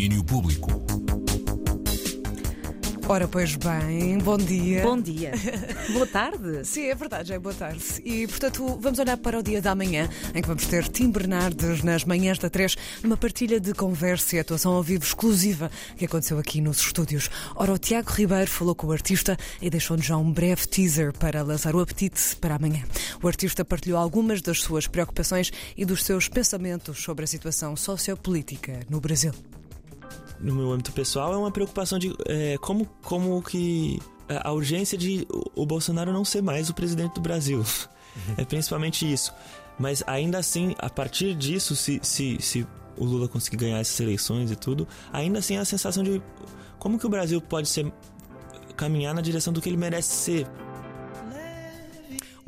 Domínio 0.00 0.24
Público. 0.24 0.70
Ora, 3.06 3.28
pois 3.28 3.54
bem, 3.54 4.16
bom 4.16 4.38
dia. 4.38 4.82
Bom 4.82 4.98
dia. 4.98 5.32
Boa 5.92 6.06
tarde. 6.06 6.64
Sim, 6.64 6.86
é 6.86 6.94
verdade, 6.94 7.28
já 7.28 7.34
é 7.34 7.38
boa 7.38 7.54
tarde. 7.54 7.84
E, 8.02 8.26
portanto, 8.26 8.78
vamos 8.80 8.98
olhar 8.98 9.18
para 9.18 9.38
o 9.38 9.42
dia 9.42 9.60
da 9.60 9.74
manhã, 9.74 10.08
em 10.34 10.40
que 10.40 10.48
vamos 10.48 10.64
ter 10.64 10.88
Tim 10.88 11.10
Bernardes 11.10 11.82
nas 11.82 12.06
manhãs 12.06 12.38
da 12.38 12.48
3, 12.48 12.76
numa 13.02 13.16
partilha 13.18 13.60
de 13.60 13.74
conversa 13.74 14.36
e 14.36 14.38
atuação 14.38 14.72
ao 14.72 14.82
vivo 14.82 15.04
exclusiva 15.04 15.70
que 15.98 16.06
aconteceu 16.06 16.38
aqui 16.38 16.62
nos 16.62 16.78
estúdios. 16.78 17.28
Ora, 17.54 17.74
o 17.74 17.78
Tiago 17.78 18.10
Ribeiro 18.10 18.50
falou 18.50 18.74
com 18.74 18.86
o 18.86 18.92
artista 18.92 19.36
e 19.60 19.68
deixou-nos 19.68 20.06
já 20.06 20.16
um 20.16 20.32
breve 20.32 20.66
teaser 20.66 21.12
para 21.12 21.42
lançar 21.42 21.76
o 21.76 21.80
apetite 21.80 22.34
para 22.36 22.54
amanhã. 22.54 22.84
O 23.22 23.28
artista 23.28 23.66
partilhou 23.66 23.98
algumas 23.98 24.40
das 24.40 24.62
suas 24.62 24.86
preocupações 24.86 25.52
e 25.76 25.84
dos 25.84 26.04
seus 26.04 26.26
pensamentos 26.26 27.02
sobre 27.02 27.24
a 27.24 27.28
situação 27.28 27.76
sociopolítica 27.76 28.80
no 28.88 28.98
Brasil 28.98 29.34
no 30.40 30.54
meu 30.54 30.72
âmbito 30.72 30.92
pessoal 30.92 31.32
é 31.32 31.36
uma 31.36 31.50
preocupação 31.50 31.98
de 31.98 32.14
é, 32.26 32.56
como, 32.58 32.86
como 33.02 33.42
que 33.42 34.00
a 34.28 34.52
urgência 34.52 34.96
de 34.96 35.26
o 35.54 35.66
Bolsonaro 35.66 36.12
não 36.12 36.24
ser 36.24 36.42
mais 36.42 36.70
o 36.70 36.74
presidente 36.74 37.14
do 37.14 37.20
Brasil. 37.20 37.58
Uhum. 37.58 38.34
É 38.38 38.44
principalmente 38.44 39.10
isso. 39.10 39.32
Mas 39.78 40.02
ainda 40.06 40.38
assim, 40.38 40.74
a 40.78 40.90
partir 40.90 41.34
disso, 41.34 41.74
se, 41.74 42.00
se, 42.02 42.36
se 42.40 42.66
o 42.96 43.04
Lula 43.04 43.28
conseguir 43.28 43.56
ganhar 43.56 43.78
essas 43.78 43.98
eleições 43.98 44.50
e 44.50 44.56
tudo, 44.56 44.86
ainda 45.12 45.38
assim 45.38 45.56
a 45.56 45.64
sensação 45.64 46.02
de 46.02 46.20
como 46.78 46.98
que 46.98 47.06
o 47.06 47.08
Brasil 47.08 47.40
pode 47.40 47.68
ser 47.68 47.90
caminhar 48.76 49.14
na 49.14 49.20
direção 49.20 49.52
do 49.52 49.60
que 49.60 49.68
ele 49.68 49.76
merece 49.76 50.12
ser 50.14 50.46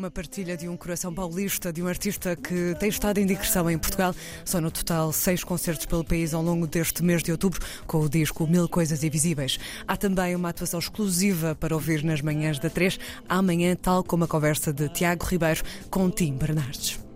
uma 0.02 0.10
partilha 0.10 0.56
de 0.56 0.68
um 0.68 0.76
coração 0.76 1.14
paulista, 1.14 1.72
de 1.72 1.80
um 1.80 1.86
artista 1.86 2.34
que 2.34 2.74
tem 2.80 2.88
estado 2.88 3.18
em 3.18 3.26
digressão 3.26 3.70
em 3.70 3.78
Portugal. 3.78 4.12
São 4.44 4.60
no 4.60 4.68
total 4.68 5.12
seis 5.12 5.44
concertos 5.44 5.86
pelo 5.86 6.02
país 6.02 6.34
ao 6.34 6.42
longo 6.42 6.66
deste 6.66 7.04
mês 7.04 7.22
de 7.22 7.30
outubro, 7.30 7.60
com 7.86 7.98
o 8.00 8.08
disco 8.08 8.44
Mil 8.44 8.68
Coisas 8.68 9.04
Invisíveis. 9.04 9.60
Há 9.86 9.96
também 9.96 10.34
uma 10.34 10.48
atuação 10.48 10.80
exclusiva 10.80 11.54
para 11.54 11.72
ouvir 11.72 12.02
nas 12.02 12.20
manhãs 12.20 12.58
da 12.58 12.68
3, 12.68 12.98
amanhã, 13.28 13.76
tal 13.76 14.02
como 14.02 14.24
a 14.24 14.28
conversa 14.28 14.72
de 14.72 14.88
Tiago 14.88 15.24
Ribeiro 15.24 15.62
com 15.88 16.10
Tim 16.10 16.34
Bernardes. 16.34 17.11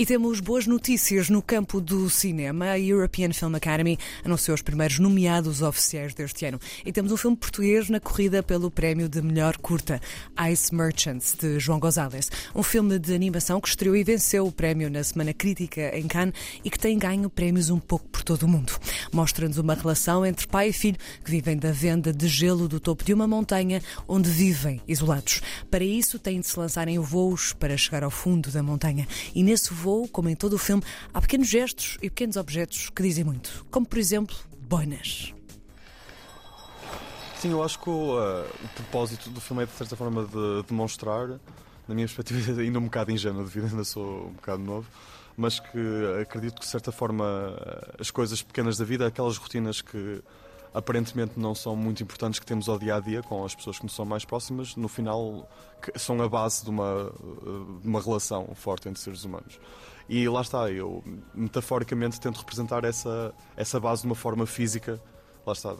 E 0.00 0.06
temos 0.06 0.40
boas 0.40 0.66
notícias 0.66 1.28
no 1.28 1.42
campo 1.42 1.78
do 1.78 2.08
cinema. 2.08 2.70
A 2.70 2.80
European 2.80 3.34
Film 3.34 3.54
Academy 3.54 3.98
anunciou 4.24 4.54
os 4.54 4.62
primeiros 4.62 4.98
nomeados 4.98 5.60
oficiais 5.60 6.14
deste 6.14 6.46
ano. 6.46 6.58
E 6.86 6.90
temos 6.90 7.12
um 7.12 7.18
filme 7.18 7.36
português 7.36 7.90
na 7.90 8.00
corrida 8.00 8.42
pelo 8.42 8.70
prémio 8.70 9.10
de 9.10 9.20
melhor 9.20 9.58
curta, 9.58 10.00
Ice 10.50 10.74
Merchants, 10.74 11.36
de 11.38 11.60
João 11.60 11.78
Gonzalez. 11.78 12.30
Um 12.54 12.62
filme 12.62 12.98
de 12.98 13.12
animação 13.14 13.60
que 13.60 13.68
estreou 13.68 13.94
e 13.94 14.02
venceu 14.02 14.46
o 14.46 14.50
prémio 14.50 14.88
na 14.88 15.04
Semana 15.04 15.34
Crítica 15.34 15.94
em 15.94 16.08
Cannes 16.08 16.32
e 16.64 16.70
que 16.70 16.78
tem 16.78 16.98
ganho 16.98 17.28
prémios 17.28 17.68
um 17.68 17.78
pouco 17.78 18.08
por 18.08 18.22
todo 18.22 18.44
o 18.44 18.48
mundo. 18.48 18.72
Mostra-nos 19.12 19.58
uma 19.58 19.74
relação 19.74 20.24
entre 20.24 20.46
pai 20.46 20.68
e 20.68 20.72
filho 20.72 20.98
que 21.24 21.30
vivem 21.30 21.56
da 21.56 21.72
venda 21.72 22.12
de 22.12 22.28
gelo 22.28 22.68
do 22.68 22.78
topo 22.78 23.04
de 23.04 23.12
uma 23.12 23.26
montanha 23.26 23.82
onde 24.06 24.30
vivem 24.30 24.80
isolados. 24.86 25.40
Para 25.70 25.84
isso, 25.84 26.18
têm 26.18 26.40
de 26.40 26.46
se 26.46 26.58
lançar 26.58 26.88
em 26.88 26.98
voos 26.98 27.52
para 27.52 27.76
chegar 27.76 28.04
ao 28.04 28.10
fundo 28.10 28.50
da 28.50 28.62
montanha. 28.62 29.06
E 29.34 29.42
nesse 29.42 29.72
voo, 29.72 30.08
como 30.08 30.28
em 30.28 30.36
todo 30.36 30.54
o 30.54 30.58
filme, 30.58 30.82
há 31.12 31.20
pequenos 31.20 31.48
gestos 31.48 31.96
e 32.02 32.08
pequenos 32.08 32.36
objetos 32.36 32.90
que 32.90 33.02
dizem 33.02 33.24
muito, 33.24 33.66
como 33.70 33.86
por 33.86 33.98
exemplo 33.98 34.36
boinas. 34.68 35.34
Sim, 37.40 37.52
eu 37.52 37.62
acho 37.62 37.78
que 37.80 37.88
uh, 37.88 38.44
o 38.64 38.68
propósito 38.74 39.30
do 39.30 39.40
filme 39.40 39.62
é 39.62 39.66
de 39.66 39.72
certa 39.72 39.96
forma 39.96 40.26
de 40.26 40.62
demonstrar, 40.68 41.26
na 41.88 41.94
minha 41.94 42.06
perspectiva, 42.06 42.60
ainda 42.60 42.78
um 42.78 42.84
bocado 42.84 43.10
ingênuo, 43.10 43.42
devido 43.42 43.64
ainda 43.64 43.82
sou 43.82 44.26
um 44.26 44.32
bocado 44.32 44.62
novo, 44.62 44.86
mas 45.40 45.58
que 45.58 45.78
acredito 46.20 46.56
que 46.56 46.60
de 46.60 46.66
certa 46.66 46.92
forma 46.92 47.24
as 47.98 48.10
coisas 48.10 48.42
pequenas 48.42 48.76
da 48.76 48.84
vida, 48.84 49.06
aquelas 49.06 49.38
rotinas 49.38 49.80
que 49.80 50.22
aparentemente 50.74 51.40
não 51.40 51.54
são 51.54 51.74
muito 51.74 52.02
importantes 52.02 52.38
que 52.38 52.44
temos 52.44 52.68
ao 52.68 52.78
dia 52.78 52.96
a 52.96 53.00
dia 53.00 53.22
com 53.22 53.42
as 53.42 53.54
pessoas 53.54 53.78
que 53.78 53.84
nos 53.84 53.94
são 53.94 54.04
mais 54.04 54.22
próximas, 54.22 54.76
no 54.76 54.86
final 54.86 55.48
são 55.96 56.20
a 56.20 56.28
base 56.28 56.62
de 56.62 56.68
uma, 56.68 57.10
de 57.80 57.88
uma 57.88 58.02
relação 58.02 58.54
forte 58.54 58.86
entre 58.86 59.00
seres 59.00 59.24
humanos. 59.24 59.58
E 60.10 60.28
lá 60.28 60.42
está, 60.42 60.70
eu 60.70 61.02
metaforicamente 61.34 62.20
tento 62.20 62.36
representar 62.36 62.84
essa, 62.84 63.34
essa 63.56 63.80
base 63.80 64.02
de 64.02 64.08
uma 64.08 64.14
forma 64.14 64.44
física, 64.44 65.00
lá 65.46 65.54
está, 65.54 65.74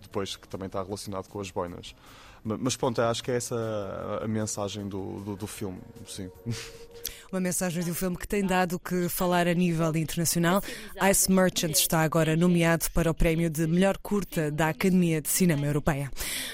depois 0.00 0.36
que 0.36 0.46
também 0.46 0.66
está 0.66 0.80
relacionado 0.84 1.26
com 1.28 1.40
as 1.40 1.50
boinas. 1.50 1.96
Mas 2.44 2.76
pronto, 2.76 3.02
acho 3.02 3.24
que 3.24 3.32
é 3.32 3.36
essa 3.36 4.20
a 4.22 4.28
mensagem 4.28 4.88
do, 4.88 5.20
do, 5.20 5.36
do 5.36 5.46
filme, 5.48 5.80
sim. 6.06 6.30
Uma 7.32 7.40
mensagem 7.40 7.82
de 7.82 7.90
um 7.90 7.94
filme 7.94 8.14
que 8.14 8.28
tem 8.28 8.44
dado 8.44 8.78
que 8.78 9.08
falar 9.08 9.48
a 9.48 9.54
nível 9.54 9.96
internacional. 9.96 10.62
Ice 11.10 11.32
Merchant 11.32 11.72
está 11.72 12.02
agora 12.02 12.36
nomeado 12.36 12.84
para 12.92 13.10
o 13.10 13.14
prémio 13.14 13.48
de 13.48 13.66
melhor 13.66 13.96
curta 13.96 14.50
da 14.50 14.68
Academia 14.68 15.18
de 15.18 15.30
Cinema 15.30 15.64
Europeia. 15.64 16.10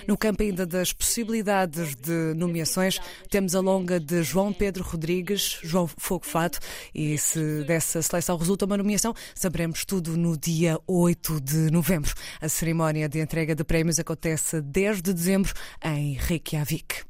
No 0.06 0.16
campo 0.16 0.42
ainda 0.42 0.66
das 0.66 0.92
possibilidades 0.92 1.94
de 1.94 2.34
nomeações, 2.34 3.00
temos 3.30 3.54
a 3.54 3.60
longa 3.60 4.00
de 4.00 4.22
João 4.22 4.52
Pedro 4.52 4.82
Rodrigues, 4.82 5.58
João 5.62 5.86
Fogo 5.86 6.26
Fato, 6.26 6.58
e 6.94 7.16
se 7.18 7.64
dessa 7.64 8.00
seleção 8.02 8.36
resulta 8.36 8.64
uma 8.64 8.76
nomeação, 8.76 9.14
saberemos 9.34 9.84
tudo 9.84 10.16
no 10.16 10.36
dia 10.36 10.78
8 10.86 11.40
de 11.40 11.70
novembro. 11.70 12.12
A 12.40 12.48
cerimónia 12.48 13.08
de 13.08 13.20
entrega 13.20 13.54
de 13.54 13.64
prémios 13.64 13.98
acontece 13.98 14.60
10 14.60 15.02
de 15.02 15.12
dezembro 15.12 15.52
em 15.84 16.14
Reykjavik. 16.14 17.02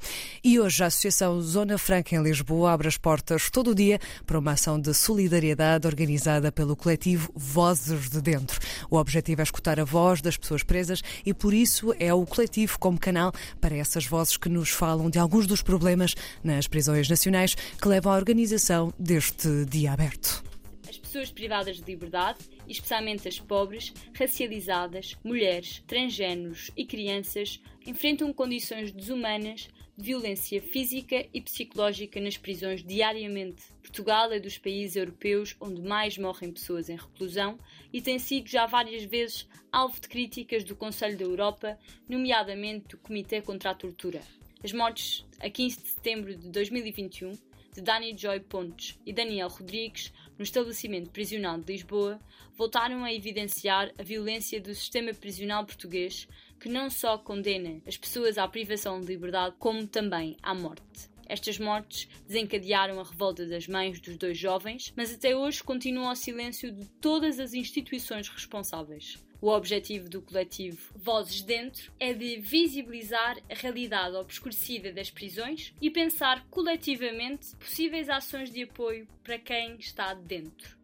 E 0.43 0.59
hoje 0.59 0.83
a 0.83 0.87
Associação 0.87 1.41
Zona 1.41 1.79
Franca 1.79 2.15
em 2.15 2.23
Lisboa 2.23 2.73
abre 2.73 2.89
as 2.89 2.97
portas 2.97 3.51
todo 3.51 3.71
o 3.71 3.75
dia 3.75 3.99
para 4.27 4.39
uma 4.39 4.53
ação 4.53 4.81
de 4.81 4.93
solidariedade 4.95 5.87
organizada 5.87 6.53
pelo 6.53 6.77
coletivo 6.77 7.33
Vozes 7.35 8.11
de 8.11 8.21
Dentro. 8.21 8.59
O 8.91 8.97
objetivo 8.97 9.41
é 9.41 9.45
escutar 9.45 9.81
a 9.81 9.85
voz 9.85 10.21
das 10.21 10.37
pessoas 10.37 10.63
presas 10.63 11.03
e 11.25 11.33
por 11.33 11.55
isso 11.55 11.95
é 11.99 12.13
o 12.13 12.27
coletivo 12.27 12.68
como 12.77 12.99
canal 12.99 13.33
para 13.61 13.77
essas 13.77 14.05
vozes 14.05 14.37
que 14.37 14.49
nos 14.49 14.71
falam 14.71 15.09
de 15.09 15.19
alguns 15.19 15.47
dos 15.47 15.63
problemas 15.63 16.15
nas 16.43 16.67
prisões 16.67 17.09
nacionais 17.09 17.55
que 17.55 17.89
levam 17.89 18.13
à 18.13 18.17
organização 18.17 18.93
deste 18.99 19.65
dia 19.67 19.93
aberto. 19.93 20.43
As 20.89 20.99
pessoas 20.99 21.31
privadas 21.31 21.77
de 21.77 21.85
liberdade, 21.85 22.39
especialmente 22.67 23.29
as 23.29 23.39
pobres, 23.39 23.93
racializadas, 24.19 25.17
mulheres, 25.23 25.83
transgêneros 25.87 26.71
e 26.77 26.85
crianças, 26.85 27.61
enfrentam 27.87 28.33
condições 28.33 28.91
desumanas 28.91 29.63
de 29.63 29.78
violência 30.01 30.63
física 30.63 31.27
e 31.35 31.41
psicológica 31.41 32.21
nas 32.21 32.37
prisões 32.37 32.85
diariamente. 32.85 33.65
Portugal 33.83 34.33
é 34.33 34.39
dos 34.39 34.57
países 34.57 34.95
europeus 34.95 35.57
onde 35.61 35.83
mais 35.83 36.17
morrem 36.17 36.53
pessoas 36.53 36.89
em 36.89 36.95
reclusão 36.95 37.59
e 37.93 38.01
tem 38.01 38.17
sido 38.17 38.49
já 38.49 38.65
várias 38.65 39.03
vezes 39.03 39.49
alvo 39.73 40.01
de 40.01 40.09
críticas 40.09 40.63
do 40.63 40.77
Conselho 40.77 41.19
da 41.19 41.25
Europa, 41.25 41.77
nomeadamente 42.09 42.91
do 42.91 42.99
Comitê 42.99 43.43
contra 43.43 43.71
a 43.71 43.75
Tortura. 43.75 44.23
As 44.63 44.73
mortes 44.73 45.27
a 45.41 45.51
15 45.51 45.83
de 45.83 45.89
setembro 45.89 46.37
de 46.37 46.49
2021 46.49 47.37
de 47.75 47.81
Dani 47.81 48.17
Joy 48.17 48.41
Pontes 48.41 48.99
e 49.05 49.13
Daniel 49.13 49.49
Rodrigues 49.49 50.13
no 50.39 50.45
estabelecimento 50.45 51.11
prisional 51.11 51.59
de 51.59 51.73
Lisboa 51.73 52.21
voltaram 52.57 53.05
a 53.05 53.13
evidenciar 53.13 53.93
a 53.99 54.03
violência 54.03 54.61
do 54.61 54.75
sistema 54.75 55.13
prisional 55.13 55.65
português 55.65 56.29
que 56.59 56.69
não 56.69 56.91
só 56.91 57.17
condena 57.17 57.81
as 57.87 57.97
pessoas 57.97 58.39
à 58.39 58.47
privação 58.49 59.01
de 59.01 59.07
liberdade, 59.07 59.57
como 59.59 59.87
também 59.87 60.37
à 60.43 60.55
morte. 60.55 61.09
Estas 61.29 61.59
mortes 61.59 62.09
desencadearam 62.27 62.99
a 62.99 63.05
revolta 63.05 63.45
das 63.45 63.69
mães 63.69 64.01
dos 64.01 64.17
dois 64.17 64.39
jovens, 64.39 64.93
mas 64.97 65.13
até 65.13 65.37
hoje 65.37 65.63
continua 65.63 66.13
o 66.13 66.17
silêncio 66.17 66.73
de 66.73 66.87
todas 67.01 67.39
as 67.39 67.53
instituições 67.53 68.29
responsáveis. 68.29 69.19
O 69.41 69.51
objetivo 69.51 70.09
do 70.09 70.21
coletivo 70.21 70.93
Vozes 70.97 71.43
Dentro 71.43 71.93
é 72.01 72.13
de 72.13 72.41
visibilizar 72.41 73.39
a 73.49 73.55
realidade 73.55 74.17
obscurecida 74.17 74.93
das 74.93 75.11
prisões 75.11 75.73
e 75.81 75.91
pensar 75.91 76.45
coletivamente 76.51 77.55
possíveis 77.57 78.09
ações 78.09 78.51
de 78.51 78.65
apoio 78.65 79.07
para 79.23 79.39
quem 79.39 79.77
está 79.77 80.13
dentro. 80.15 80.78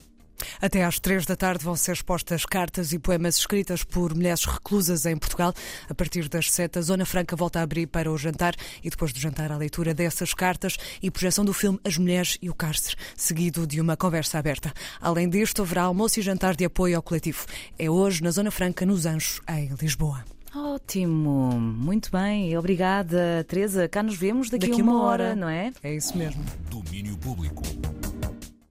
Até 0.60 0.84
às 0.84 0.98
três 0.98 1.26
da 1.26 1.36
tarde 1.36 1.64
vão 1.64 1.76
ser 1.76 1.92
expostas 1.92 2.44
cartas 2.44 2.92
e 2.92 2.98
poemas 2.98 3.36
escritas 3.36 3.84
por 3.84 4.14
mulheres 4.14 4.44
reclusas 4.44 5.06
em 5.06 5.16
Portugal. 5.16 5.52
A 5.88 5.94
partir 5.94 6.28
das 6.28 6.50
sete, 6.50 6.78
a 6.78 6.82
Zona 6.82 7.04
Franca 7.04 7.36
volta 7.36 7.60
a 7.60 7.62
abrir 7.62 7.86
para 7.86 8.10
o 8.10 8.18
jantar 8.18 8.54
e 8.82 8.90
depois 8.90 9.12
do 9.12 9.18
jantar 9.18 9.52
a 9.52 9.56
leitura 9.56 9.94
dessas 9.94 10.34
cartas 10.34 10.76
e 11.02 11.10
projeção 11.10 11.44
do 11.44 11.52
filme 11.52 11.78
As 11.84 11.98
Mulheres 11.98 12.38
e 12.40 12.50
o 12.50 12.54
Cárcere, 12.54 12.96
seguido 13.16 13.66
de 13.66 13.80
uma 13.80 13.96
conversa 13.96 14.38
aberta. 14.38 14.72
Além 15.00 15.28
disto, 15.28 15.62
haverá 15.62 15.82
almoço 15.82 16.20
e 16.20 16.22
jantar 16.22 16.54
de 16.54 16.64
apoio 16.64 16.96
ao 16.96 17.02
coletivo. 17.02 17.46
É 17.78 17.90
hoje 17.90 18.22
na 18.22 18.30
Zona 18.30 18.50
Franca, 18.50 18.86
nos 18.86 19.06
Anjos, 19.06 19.40
em 19.48 19.70
Lisboa. 19.80 20.24
Ótimo, 20.54 21.50
muito 21.58 22.12
bem, 22.12 22.56
obrigada, 22.56 23.44
Teresa. 23.48 23.88
Cá 23.88 24.04
nos 24.04 24.16
vemos 24.16 24.50
daqui, 24.50 24.68
daqui 24.68 24.80
a 24.80 24.84
uma, 24.84 24.92
uma 24.92 25.02
hora, 25.02 25.24
hora, 25.24 25.36
não 25.36 25.48
é? 25.48 25.72
É 25.82 25.96
isso 25.96 26.16
mesmo. 26.16 26.44
Domínio 26.70 27.16
Público. 27.16 27.62